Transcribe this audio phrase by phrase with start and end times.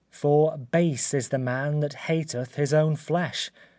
[0.09, 3.51] For base is the man that hateth his own flesh!